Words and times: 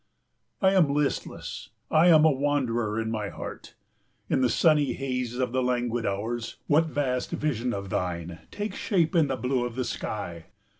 I 0.63 0.71
am 0.73 0.91
listless, 0.91 1.69
I 1.91 2.07
am 2.07 2.25
a 2.25 2.31
wanderer 2.31 2.99
in 2.99 3.11
my 3.11 3.29
heart. 3.29 3.75
In 4.31 4.41
the 4.41 4.49
sunny 4.49 4.93
haze 4.93 5.37
of 5.37 5.51
the 5.51 5.61
languid 5.61 6.07
hours, 6.07 6.55
what 6.65 6.85
vast 6.87 7.29
vision 7.29 7.71
of 7.71 7.91
thine 7.91 8.39
takes 8.49 8.77
shape 8.77 9.15
in 9.15 9.27
the 9.27 9.37
blue 9.37 9.63
of 9.63 9.75
the 9.75 9.85
sky! 9.85 10.45